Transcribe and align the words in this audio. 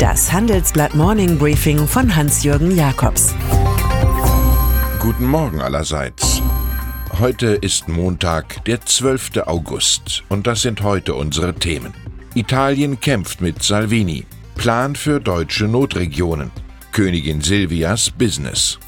Das 0.00 0.32
Handelsblatt 0.32 0.94
Morning 0.94 1.36
Briefing 1.36 1.86
von 1.86 2.16
Hans-Jürgen 2.16 2.74
Jakobs. 2.74 3.34
Guten 4.98 5.26
Morgen 5.26 5.60
allerseits. 5.60 6.40
Heute 7.18 7.48
ist 7.48 7.86
Montag, 7.86 8.64
der 8.64 8.80
12. 8.80 9.42
August, 9.44 10.24
und 10.30 10.46
das 10.46 10.62
sind 10.62 10.80
heute 10.82 11.14
unsere 11.14 11.54
Themen. 11.54 11.92
Italien 12.34 12.98
kämpft 12.98 13.42
mit 13.42 13.62
Salvini. 13.62 14.24
Plan 14.54 14.96
für 14.96 15.20
deutsche 15.20 15.66
Notregionen. 15.66 16.50
Königin 16.92 17.42
Silvias 17.42 18.10
Business. 18.10 18.78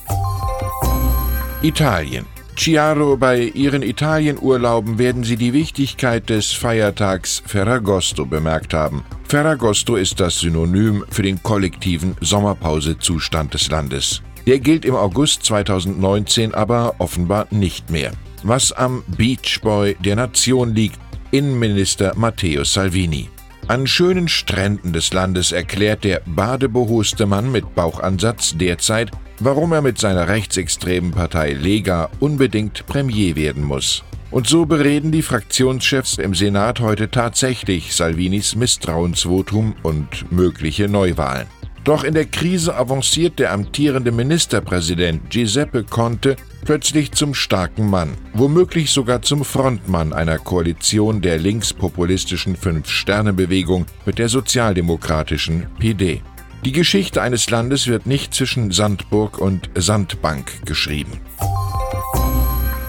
Italien. 1.61 2.25
Chiaro, 2.55 3.17
bei 3.17 3.51
Ihren 3.55 3.83
Italienurlauben 3.83 4.99
werden 4.99 5.25
Sie 5.25 5.37
die 5.37 5.53
Wichtigkeit 5.53 6.29
des 6.29 6.53
Feiertags 6.53 7.43
Ferragosto 7.47 8.27
bemerkt 8.27 8.75
haben. 8.75 9.05
Ferragosto 9.27 9.97
ist 9.97 10.21
das 10.21 10.41
Synonym 10.41 11.05
für 11.11 11.23
den 11.23 11.43
kollektiven 11.43 12.15
Sommerpausezustand 12.21 13.55
des 13.55 13.71
Landes. 13.71 14.23
Der 14.47 14.59
gilt 14.59 14.85
im 14.85 14.95
August 14.95 15.45
2019 15.45 16.53
aber 16.53 16.97
offenbar 16.99 17.47
nicht 17.51 17.91
mehr. 17.91 18.13
Was 18.43 18.73
am 18.73 19.03
Beach 19.17 19.61
Boy 19.63 19.97
der 20.05 20.17
Nation 20.17 20.75
liegt, 20.75 20.99
Innenminister 21.31 22.13
Matteo 22.17 22.65
Salvini. 22.65 23.31
An 23.69 23.87
schönen 23.87 24.29
Stränden 24.29 24.93
des 24.93 25.13
Landes 25.13 25.53
erklärt 25.53 26.05
der 26.05 26.21
badebehoste 26.27 27.27
Mann 27.27 27.51
mit 27.51 27.75
Bauchansatz 27.75 28.55
derzeit, 28.57 29.11
warum 29.45 29.73
er 29.73 29.83
mit 29.83 29.99
seiner 29.99 30.29
rechtsextremen 30.29 31.11
Partei 31.11 31.53
Lega 31.53 32.11
unbedingt 32.21 32.87
Premier 32.87 33.37
werden 33.37 33.65
muss. 33.65 34.05
Und 34.31 34.47
so 34.47 34.65
bereden 34.65 35.13
die 35.13 35.23
Fraktionschefs 35.23 36.17
im 36.17 36.35
Senat 36.35 36.81
heute 36.81 37.11
tatsächlich 37.11 37.95
Salvinis 37.95 38.57
Misstrauensvotum 38.57 39.75
und 39.83 40.33
mögliche 40.33 40.89
Neuwahlen. 40.89 41.47
Doch 41.85 42.05
in 42.05 42.15
der 42.15 42.27
Krise 42.27 42.77
avanciert 42.77 43.41
der 43.41 43.53
amtierende 43.53 44.13
Ministerpräsident 44.13 45.31
Giuseppe 45.31 45.83
Conte 45.83 46.37
plötzlich 46.65 47.11
zum 47.13 47.35
starken 47.35 47.91
Mann, 47.91 48.11
womöglich 48.35 48.93
sogar 48.93 49.21
zum 49.23 49.45
Frontmann 49.45 50.13
einer 50.13 50.39
Koalition 50.39 51.21
der 51.21 51.39
linkspopulistischen 51.39 52.55
Fünf-Sterne-Bewegung 52.55 53.87
mit 54.07 54.19
der 54.19 54.29
sozialdemokratischen 54.29 55.67
PD. 55.81 56.23
Die 56.65 56.71
Geschichte 56.71 57.21
eines 57.21 57.51
Landes 57.51 57.89
wird 57.89 58.07
nicht 58.07 58.35
zwischen 58.35 58.71
Sandburg 58.71 59.39
und 59.39 59.69
Sandbank 59.75 60.65
geschrieben. 60.65 61.21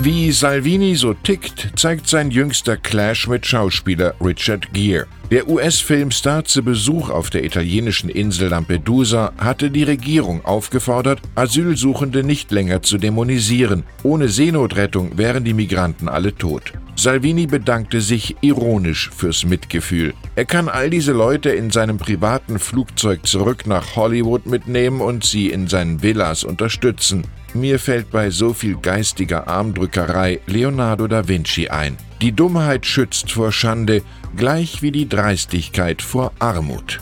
Wie 0.05 0.33
Salvini 0.33 0.95
so 0.97 1.13
tickt, 1.13 1.79
zeigt 1.79 2.09
sein 2.09 2.29
jüngster 2.29 2.75
Clash 2.75 3.29
mit 3.29 3.45
Schauspieler 3.45 4.13
Richard 4.19 4.73
Gere. 4.73 5.05
Der 5.31 5.47
US-Filmstar 5.47 6.43
zu 6.43 6.61
Besuch 6.61 7.09
auf 7.09 7.29
der 7.29 7.45
italienischen 7.45 8.09
Insel 8.09 8.49
Lampedusa 8.49 9.31
hatte 9.37 9.71
die 9.71 9.83
Regierung 9.83 10.43
aufgefordert, 10.43 11.21
Asylsuchende 11.35 12.21
nicht 12.21 12.51
länger 12.51 12.81
zu 12.81 12.97
dämonisieren. 12.97 13.83
Ohne 14.03 14.27
Seenotrettung 14.27 15.17
wären 15.17 15.45
die 15.45 15.53
Migranten 15.53 16.09
alle 16.09 16.35
tot. 16.35 16.73
Salvini 16.97 17.47
bedankte 17.47 18.01
sich 18.01 18.35
ironisch 18.41 19.09
fürs 19.15 19.45
Mitgefühl. 19.45 20.13
Er 20.35 20.43
kann 20.43 20.67
all 20.67 20.89
diese 20.89 21.13
Leute 21.13 21.51
in 21.51 21.71
seinem 21.71 21.97
privaten 21.97 22.59
Flugzeug 22.59 23.25
zurück 23.25 23.65
nach 23.67 23.95
Hollywood 23.95 24.47
mitnehmen 24.47 24.99
und 24.99 25.23
sie 25.23 25.49
in 25.49 25.69
seinen 25.69 26.03
Villas 26.03 26.43
unterstützen. 26.43 27.23
Mir 27.53 27.77
fällt 27.77 28.09
bei 28.09 28.31
so 28.31 28.53
viel 28.53 28.77
geistiger 28.77 29.47
Armdrückerei 29.47 30.39
Leonardo 30.47 31.07
da 31.07 31.27
Vinci 31.27 31.69
ein. 31.69 31.97
Die 32.19 32.31
Dummheit 32.31 32.85
schützt 32.85 33.31
vor 33.31 33.51
Schande, 33.51 34.01
gleich 34.35 34.81
wie 34.81 34.91
die 34.91 35.07
Dreistigkeit 35.07 36.01
vor 36.01 36.31
Armut. 36.39 36.99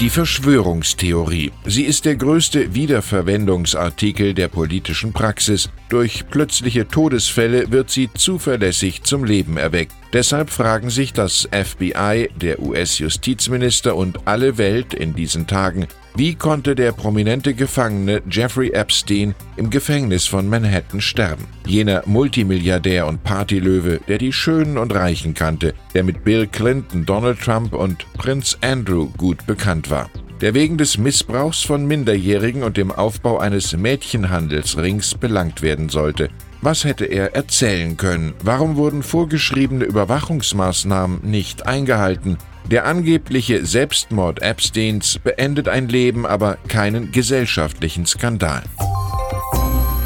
Die 0.00 0.10
Verschwörungstheorie. 0.10 1.50
Sie 1.64 1.84
ist 1.84 2.04
der 2.04 2.16
größte 2.16 2.74
Wiederverwendungsartikel 2.74 4.34
der 4.34 4.48
politischen 4.48 5.12
Praxis. 5.12 5.70
Durch 5.88 6.28
plötzliche 6.28 6.86
Todesfälle 6.86 7.70
wird 7.72 7.90
sie 7.90 8.10
zuverlässig 8.12 9.02
zum 9.04 9.24
Leben 9.24 9.56
erweckt. 9.56 9.94
Deshalb 10.12 10.50
fragen 10.50 10.90
sich 10.90 11.12
das 11.12 11.48
FBI, 11.50 12.28
der 12.36 12.60
US-Justizminister 12.60 13.96
und 13.96 14.26
alle 14.26 14.58
Welt 14.58 14.94
in 14.94 15.14
diesen 15.14 15.46
Tagen, 15.46 15.86
wie 16.16 16.34
konnte 16.34 16.74
der 16.74 16.92
prominente 16.92 17.54
Gefangene 17.54 18.22
Jeffrey 18.30 18.70
Epstein 18.70 19.34
im 19.56 19.68
Gefängnis 19.70 20.26
von 20.26 20.48
Manhattan 20.48 21.00
sterben? 21.00 21.46
Jener 21.66 22.02
Multimilliardär 22.06 23.06
und 23.06 23.24
Partylöwe, 23.24 24.00
der 24.06 24.18
die 24.18 24.32
Schönen 24.32 24.78
und 24.78 24.94
Reichen 24.94 25.34
kannte, 25.34 25.74
der 25.92 26.04
mit 26.04 26.22
Bill 26.22 26.46
Clinton, 26.46 27.04
Donald 27.04 27.40
Trump 27.40 27.72
und 27.74 28.06
Prinz 28.14 28.56
Andrew 28.60 29.08
gut 29.16 29.44
bekannt 29.46 29.90
war 29.90 30.08
der 30.40 30.52
wegen 30.52 30.76
des 30.76 30.98
Missbrauchs 30.98 31.62
von 31.62 31.86
Minderjährigen 31.86 32.64
und 32.64 32.76
dem 32.76 32.92
Aufbau 32.92 33.38
eines 33.38 33.74
Mädchenhandelsrings 33.74 35.14
belangt 35.14 35.62
werden 35.62 35.88
sollte. 35.88 36.28
Was 36.64 36.84
hätte 36.84 37.04
er 37.04 37.34
erzählen 37.34 37.98
können? 37.98 38.32
Warum 38.42 38.76
wurden 38.76 39.02
vorgeschriebene 39.02 39.84
Überwachungsmaßnahmen 39.84 41.20
nicht 41.22 41.66
eingehalten? 41.66 42.38
Der 42.70 42.86
angebliche 42.86 43.66
Selbstmord 43.66 44.40
Epsteins 44.40 45.18
beendet 45.18 45.68
ein 45.68 45.90
Leben, 45.90 46.24
aber 46.24 46.56
keinen 46.66 47.12
gesellschaftlichen 47.12 48.06
Skandal. 48.06 48.62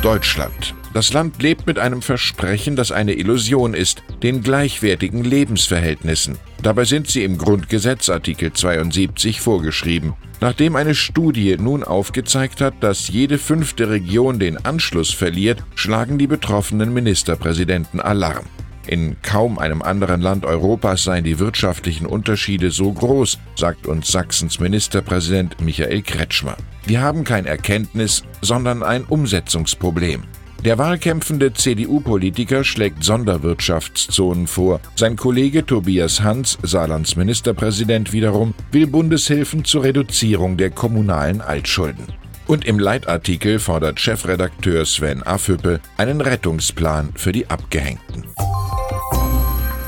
Deutschland. 0.02 0.74
Das 0.98 1.12
Land 1.12 1.40
lebt 1.40 1.68
mit 1.68 1.78
einem 1.78 2.02
Versprechen, 2.02 2.74
das 2.74 2.90
eine 2.90 3.12
Illusion 3.12 3.72
ist, 3.72 4.02
den 4.24 4.42
gleichwertigen 4.42 5.22
Lebensverhältnissen. 5.22 6.38
Dabei 6.60 6.86
sind 6.86 7.06
sie 7.06 7.22
im 7.22 7.38
Grundgesetz 7.38 8.08
Artikel 8.08 8.52
72 8.52 9.40
vorgeschrieben. 9.40 10.14
Nachdem 10.40 10.74
eine 10.74 10.96
Studie 10.96 11.56
nun 11.56 11.84
aufgezeigt 11.84 12.60
hat, 12.60 12.74
dass 12.80 13.06
jede 13.06 13.38
fünfte 13.38 13.90
Region 13.90 14.40
den 14.40 14.56
Anschluss 14.64 15.14
verliert, 15.14 15.62
schlagen 15.76 16.18
die 16.18 16.26
betroffenen 16.26 16.92
Ministerpräsidenten 16.92 18.00
Alarm. 18.00 18.46
In 18.88 19.18
kaum 19.22 19.60
einem 19.60 19.82
anderen 19.82 20.20
Land 20.20 20.44
Europas 20.44 21.04
seien 21.04 21.22
die 21.22 21.38
wirtschaftlichen 21.38 22.06
Unterschiede 22.06 22.72
so 22.72 22.92
groß, 22.92 23.38
sagt 23.54 23.86
uns 23.86 24.10
Sachsens 24.10 24.58
Ministerpräsident 24.58 25.60
Michael 25.60 26.02
Kretschmer. 26.02 26.56
Wir 26.86 27.02
haben 27.02 27.22
kein 27.22 27.46
Erkenntnis, 27.46 28.24
sondern 28.42 28.82
ein 28.82 29.04
Umsetzungsproblem. 29.04 30.24
Der 30.64 30.76
wahlkämpfende 30.76 31.52
CDU-Politiker 31.52 32.64
schlägt 32.64 33.04
Sonderwirtschaftszonen 33.04 34.48
vor. 34.48 34.80
Sein 34.96 35.14
Kollege 35.14 35.64
Tobias 35.64 36.20
Hans, 36.22 36.58
Saarlands 36.62 37.14
Ministerpräsident 37.14 38.12
wiederum, 38.12 38.54
will 38.72 38.88
Bundeshilfen 38.88 39.64
zur 39.64 39.84
Reduzierung 39.84 40.56
der 40.56 40.70
kommunalen 40.70 41.40
Altschulden. 41.40 42.06
Und 42.48 42.64
im 42.64 42.80
Leitartikel 42.80 43.60
fordert 43.60 44.00
Chefredakteur 44.00 44.84
Sven 44.84 45.22
Affüppe 45.22 45.80
einen 45.96 46.20
Rettungsplan 46.20 47.10
für 47.14 47.30
die 47.30 47.48
Abgehängten. 47.48 48.24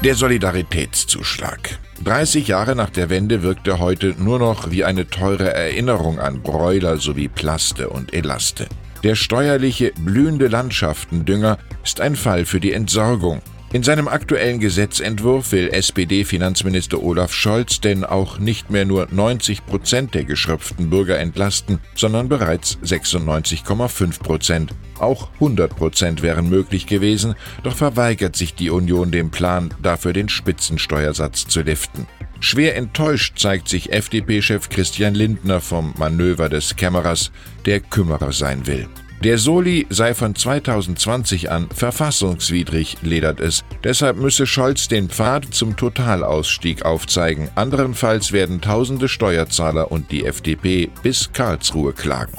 Der 0.04 0.14
Solidaritätszuschlag. 0.14 1.78
30 2.04 2.48
Jahre 2.48 2.76
nach 2.76 2.90
der 2.90 3.10
Wende 3.10 3.42
wirkt 3.42 3.66
er 3.66 3.80
heute 3.80 4.14
nur 4.18 4.38
noch 4.38 4.70
wie 4.70 4.84
eine 4.84 5.08
teure 5.08 5.52
Erinnerung 5.52 6.18
an 6.18 6.42
Bräuler 6.42 6.96
sowie 6.96 7.28
Plaste 7.28 7.90
und 7.90 8.14
Elaste. 8.14 8.68
Der 9.02 9.14
steuerliche 9.14 9.92
blühende 9.98 10.48
Landschaftendünger 10.48 11.58
ist 11.82 12.02
ein 12.02 12.16
Fall 12.16 12.44
für 12.44 12.60
die 12.60 12.72
Entsorgung. 12.72 13.40
In 13.72 13.82
seinem 13.82 14.08
aktuellen 14.08 14.58
Gesetzentwurf 14.58 15.52
will 15.52 15.70
SPD-Finanzminister 15.70 17.02
Olaf 17.02 17.32
Scholz 17.32 17.80
denn 17.80 18.04
auch 18.04 18.38
nicht 18.38 18.68
mehr 18.68 18.84
nur 18.84 19.06
90 19.10 19.64
Prozent 19.64 20.12
der 20.12 20.24
geschröpften 20.24 20.90
Bürger 20.90 21.18
entlasten, 21.18 21.78
sondern 21.94 22.28
bereits 22.28 22.78
96,5 22.84 24.18
Prozent. 24.18 24.74
Auch 24.98 25.30
100 25.34 25.74
Prozent 25.74 26.20
wären 26.20 26.50
möglich 26.50 26.86
gewesen, 26.86 27.36
doch 27.62 27.76
verweigert 27.76 28.36
sich 28.36 28.54
die 28.54 28.70
Union 28.70 29.12
dem 29.12 29.30
Plan, 29.30 29.72
dafür 29.80 30.12
den 30.12 30.28
Spitzensteuersatz 30.28 31.46
zu 31.46 31.62
liften. 31.62 32.06
Schwer 32.40 32.76
enttäuscht 32.76 33.38
zeigt 33.38 33.68
sich 33.68 33.92
FDP-Chef 33.92 34.70
Christian 34.70 35.14
Lindner 35.14 35.60
vom 35.60 35.94
Manöver 35.98 36.48
des 36.48 36.74
Kämmerers, 36.74 37.30
der 37.66 37.80
Kümmerer 37.80 38.32
sein 38.32 38.66
will. 38.66 38.88
Der 39.22 39.36
Soli 39.36 39.86
sei 39.90 40.14
von 40.14 40.34
2020 40.34 41.50
an 41.50 41.68
verfassungswidrig, 41.68 42.96
ledert 43.02 43.38
es. 43.38 43.62
Deshalb 43.84 44.16
müsse 44.16 44.46
Scholz 44.46 44.88
den 44.88 45.10
Pfad 45.10 45.52
zum 45.54 45.76
Totalausstieg 45.76 46.86
aufzeigen. 46.86 47.50
Anderenfalls 47.54 48.32
werden 48.32 48.62
tausende 48.62 49.08
Steuerzahler 49.08 49.92
und 49.92 50.10
die 50.10 50.24
FDP 50.24 50.88
bis 51.02 51.30
Karlsruhe 51.34 51.92
klagen. 51.92 52.32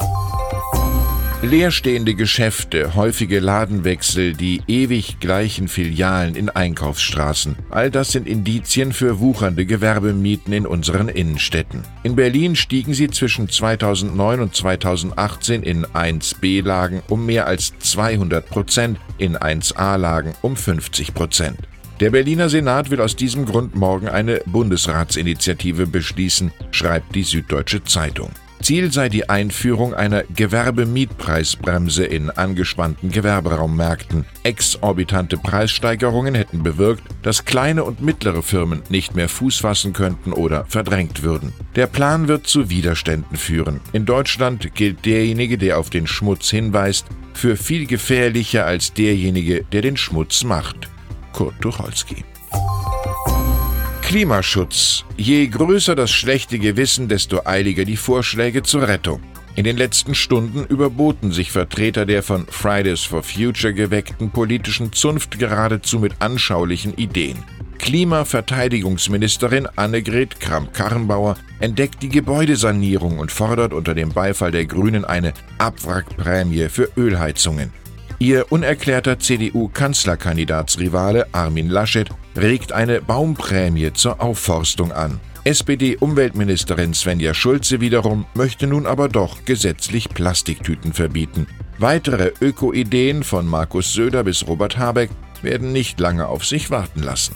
Leerstehende 1.44 2.14
Geschäfte, 2.14 2.94
häufige 2.94 3.40
Ladenwechsel, 3.40 4.34
die 4.34 4.62
ewig 4.68 5.20
gleichen 5.20 5.68
Filialen 5.68 6.36
in 6.36 6.50
Einkaufsstraßen. 6.50 7.56
All 7.72 7.90
das 7.90 8.12
sind 8.12 8.28
Indizien 8.28 8.94
für 8.94 9.20
wuchernde 9.20 9.66
Gewerbemieten 9.66 10.54
in 10.54 10.68
unseren 10.68 11.10
Innenstädten. 11.10 11.82
In 12.04 12.16
Berlin 12.16 12.56
stiegen 12.56 12.94
sie 12.94 13.10
zwischen 13.10 13.50
2009 13.50 14.40
und 14.40 14.56
2018 14.56 15.64
in 15.64 15.84
1b-Lagen 15.88 17.02
um 17.10 17.26
mehr 17.26 17.48
als 17.48 17.74
200 17.80 18.48
Prozent, 18.48 19.00
in 19.18 19.36
1a-Lagen 19.36 20.34
um 20.44 20.56
50 20.56 21.16
Prozent. 21.16 21.58
Der 22.02 22.12
Berliner 22.12 22.50
Senat 22.50 22.92
will 22.92 23.02
aus 23.02 23.16
diesem 23.16 23.46
Grund 23.46 23.76
morgen 23.76 24.10
eine 24.10 24.42
Bundesratsinitiative 24.46 25.88
beschließen, 25.88 26.52
schreibt 26.70 27.16
die 27.16 27.24
Süddeutsche 27.24 27.84
Zeitung. 27.84 28.30
Ziel 28.62 28.92
sei 28.92 29.10
die 29.10 29.30
Einführung 29.30 29.94
einer 29.94 30.24
Gewerbemietpreisbremse 30.24 32.06
in 32.06 32.30
angespannten 32.30 33.12
Gewerberaummärkten. 33.12 34.26
Exorbitante 34.44 35.38
Preissteigerungen 35.38 36.36
hätten 36.36 36.64
bewirkt, 36.64 37.04
dass 37.24 37.46
kleine 37.46 37.84
und 37.84 38.02
mittlere 38.02 38.42
Firmen 38.42 38.82
nicht 38.90 39.16
mehr 39.16 39.30
Fuß 39.30 39.58
fassen 39.58 39.94
könnten 39.94 40.34
oder 40.34 40.66
verdrängt 40.66 41.24
würden. 41.24 41.54
Der 41.76 41.88
Plan 41.88 42.28
wird 42.28 42.48
zu 42.48 42.70
Widerständen 42.70 43.38
führen. 43.38 43.80
In 43.94 44.06
Deutschland 44.06 44.76
gilt 44.76 45.06
derjenige, 45.06 45.58
der 45.58 45.78
auf 45.78 45.90
den 45.90 46.08
Schmutz 46.08 46.50
hinweist, 46.50 47.06
für 47.34 47.56
viel 47.56 47.86
gefährlicher 47.86 48.66
als 48.66 48.94
derjenige, 48.94 49.64
der 49.72 49.82
den 49.82 49.98
Schmutz 49.98 50.44
macht. 50.44 50.90
Kurt 51.34 51.60
Tucholsky. 51.62 52.24
Klimaschutz. 54.12 55.06
Je 55.16 55.48
größer 55.48 55.96
das 55.96 56.12
schlechte 56.12 56.60
Gewissen, 56.60 57.08
desto 57.08 57.46
eiliger 57.46 57.86
die 57.86 57.96
Vorschläge 57.96 58.62
zur 58.62 58.86
Rettung. 58.86 59.22
In 59.56 59.64
den 59.64 59.78
letzten 59.78 60.16
Stunden 60.16 60.66
überboten 60.66 61.32
sich 61.32 61.54
Vertreter 61.54 62.06
der 62.06 62.22
von 62.22 62.46
Fridays 62.48 63.04
for 63.04 63.24
Future 63.24 63.74
geweckten 63.74 64.30
politischen 64.30 64.92
Zunft 64.92 65.40
geradezu 65.40 65.98
mit 65.98 66.16
anschaulichen 66.20 66.94
Ideen. 66.96 67.38
Klimaverteidigungsministerin 67.80 69.66
Annegret 69.78 70.42
Kramp-Karrenbauer 70.42 71.38
entdeckt 71.62 72.04
die 72.04 72.10
Gebäudesanierung 72.10 73.18
und 73.18 73.32
fordert 73.32 73.72
unter 73.72 73.94
dem 73.94 74.10
Beifall 74.10 74.52
der 74.52 74.66
Grünen 74.66 75.06
eine 75.06 75.32
Abwrackprämie 75.58 76.68
für 76.68 76.90
Ölheizungen. 76.98 77.72
Ihr 78.22 78.52
unerklärter 78.52 79.18
CDU-Kanzlerkandidatsrivale 79.18 81.26
Armin 81.32 81.70
Laschet 81.70 82.08
regt 82.38 82.72
eine 82.72 83.02
Baumprämie 83.02 83.94
zur 83.94 84.22
Aufforstung 84.22 84.92
an. 84.92 85.20
SPD-Umweltministerin 85.44 86.94
Svenja 86.94 87.34
Schulze 87.34 87.82
wiederum 87.82 88.28
möchte 88.36 88.68
nun 88.68 88.86
aber 88.86 89.10
doch 89.10 89.44
gesetzlich 89.46 90.08
Plastiktüten 90.10 90.94
verbieten. 90.94 91.48
Weitere 91.80 92.34
Öko-Ideen 92.40 93.24
von 93.24 93.48
Markus 93.48 93.92
Söder 93.92 94.24
bis 94.24 94.48
Robert 94.48 94.78
Habeck 94.78 95.10
werden 95.42 95.72
nicht 95.72 96.00
lange 96.00 96.28
auf 96.28 96.46
sich 96.46 96.70
warten 96.70 97.02
lassen. 97.02 97.34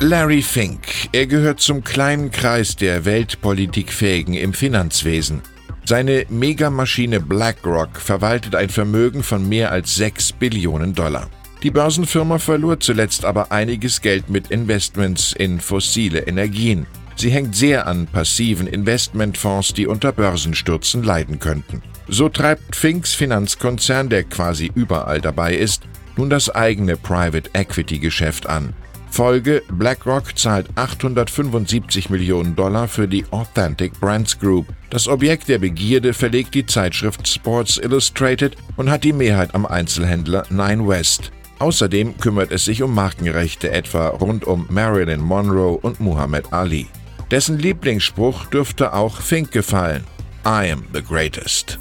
Larry 0.00 0.42
Fink. 0.42 0.80
Er 1.12 1.28
gehört 1.28 1.60
zum 1.60 1.84
kleinen 1.84 2.32
Kreis 2.32 2.74
der 2.74 3.04
Weltpolitikfähigen 3.04 4.34
im 4.34 4.54
Finanzwesen. 4.54 5.42
Seine 5.90 6.24
Megamaschine 6.28 7.18
BlackRock 7.18 8.00
verwaltet 8.00 8.54
ein 8.54 8.68
Vermögen 8.68 9.24
von 9.24 9.48
mehr 9.48 9.72
als 9.72 9.96
6 9.96 10.34
Billionen 10.34 10.94
Dollar. 10.94 11.28
Die 11.64 11.72
Börsenfirma 11.72 12.38
verlor 12.38 12.78
zuletzt 12.78 13.24
aber 13.24 13.50
einiges 13.50 14.00
Geld 14.00 14.30
mit 14.30 14.52
Investments 14.52 15.32
in 15.32 15.58
fossile 15.58 16.20
Energien. 16.28 16.86
Sie 17.16 17.30
hängt 17.30 17.56
sehr 17.56 17.88
an 17.88 18.06
passiven 18.06 18.68
Investmentfonds, 18.68 19.74
die 19.74 19.88
unter 19.88 20.12
Börsenstürzen 20.12 21.02
leiden 21.02 21.40
könnten. 21.40 21.82
So 22.06 22.28
treibt 22.28 22.76
Finks 22.76 23.12
Finanzkonzern, 23.14 24.10
der 24.10 24.22
quasi 24.22 24.70
überall 24.72 25.20
dabei 25.20 25.56
ist, 25.56 25.82
nun 26.16 26.30
das 26.30 26.50
eigene 26.50 26.96
Private 26.96 27.50
Equity 27.52 27.98
Geschäft 27.98 28.48
an. 28.48 28.74
Folge: 29.10 29.62
BlackRock 29.70 30.38
zahlt 30.38 30.66
875 30.76 32.10
Millionen 32.10 32.56
Dollar 32.56 32.88
für 32.88 33.08
die 33.08 33.24
Authentic 33.30 33.98
Brands 34.00 34.38
Group. 34.38 34.66
Das 34.90 35.08
Objekt 35.08 35.48
der 35.48 35.58
Begierde 35.58 36.14
verlegt 36.14 36.54
die 36.54 36.66
Zeitschrift 36.66 37.28
Sports 37.28 37.78
Illustrated 37.78 38.56
und 38.76 38.90
hat 38.90 39.04
die 39.04 39.12
Mehrheit 39.12 39.54
am 39.54 39.66
Einzelhändler 39.66 40.44
Nine 40.50 40.86
West. 40.86 41.32
Außerdem 41.58 42.16
kümmert 42.18 42.52
es 42.52 42.64
sich 42.64 42.82
um 42.82 42.94
Markenrechte 42.94 43.70
etwa 43.70 44.08
rund 44.08 44.46
um 44.46 44.66
Marilyn 44.70 45.20
Monroe 45.20 45.76
und 45.76 46.00
Muhammad 46.00 46.52
Ali. 46.52 46.86
Dessen 47.30 47.58
Lieblingsspruch 47.58 48.46
dürfte 48.46 48.94
auch 48.94 49.20
Fink 49.20 49.52
gefallen. 49.52 50.04
I 50.44 50.70
am 50.72 50.84
the 50.94 51.02
greatest. 51.02 51.78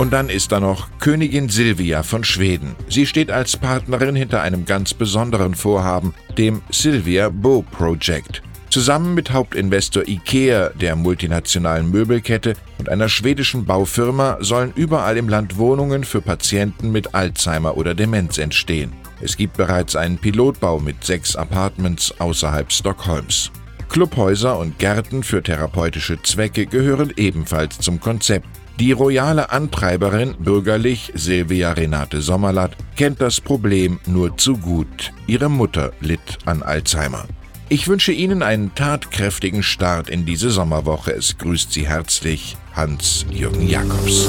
Und 0.00 0.14
dann 0.14 0.30
ist 0.30 0.50
da 0.50 0.60
noch 0.60 0.88
Königin 0.98 1.50
Silvia 1.50 2.02
von 2.02 2.24
Schweden. 2.24 2.74
Sie 2.88 3.04
steht 3.04 3.30
als 3.30 3.58
Partnerin 3.58 4.16
hinter 4.16 4.40
einem 4.40 4.64
ganz 4.64 4.94
besonderen 4.94 5.54
Vorhaben, 5.54 6.14
dem 6.38 6.62
Silvia 6.70 7.28
Bo 7.28 7.60
Project. 7.70 8.40
Zusammen 8.70 9.12
mit 9.12 9.30
Hauptinvestor 9.30 10.08
IKEA, 10.08 10.70
der 10.70 10.96
multinationalen 10.96 11.90
Möbelkette 11.90 12.54
und 12.78 12.88
einer 12.88 13.10
schwedischen 13.10 13.66
Baufirma 13.66 14.38
sollen 14.40 14.72
überall 14.74 15.18
im 15.18 15.28
Land 15.28 15.58
Wohnungen 15.58 16.04
für 16.04 16.22
Patienten 16.22 16.90
mit 16.92 17.14
Alzheimer 17.14 17.76
oder 17.76 17.94
Demenz 17.94 18.38
entstehen. 18.38 18.94
Es 19.20 19.36
gibt 19.36 19.58
bereits 19.58 19.96
einen 19.96 20.16
Pilotbau 20.16 20.78
mit 20.78 21.04
sechs 21.04 21.36
Apartments 21.36 22.18
außerhalb 22.18 22.72
Stockholms. 22.72 23.50
Clubhäuser 23.90 24.58
und 24.58 24.78
Gärten 24.78 25.22
für 25.22 25.42
therapeutische 25.42 26.22
Zwecke 26.22 26.64
gehören 26.64 27.12
ebenfalls 27.16 27.80
zum 27.80 28.00
Konzept. 28.00 28.59
Die 28.78 28.92
royale 28.92 29.50
Antreiberin, 29.50 30.34
bürgerlich 30.38 31.12
Silvia 31.14 31.72
Renate 31.72 32.22
Sommerlatt, 32.22 32.76
kennt 32.96 33.20
das 33.20 33.40
Problem 33.40 34.00
nur 34.06 34.36
zu 34.36 34.56
gut. 34.56 35.12
Ihre 35.26 35.50
Mutter 35.50 35.92
litt 36.00 36.38
an 36.46 36.62
Alzheimer. 36.62 37.26
Ich 37.68 37.86
wünsche 37.86 38.12
Ihnen 38.12 38.42
einen 38.42 38.74
tatkräftigen 38.74 39.62
Start 39.62 40.10
in 40.10 40.26
diese 40.26 40.50
Sommerwoche. 40.50 41.12
Es 41.12 41.38
grüßt 41.38 41.72
Sie 41.72 41.86
herzlich 41.86 42.56
Hans-Jürgen 42.74 43.68
Jakobs. 43.68 44.28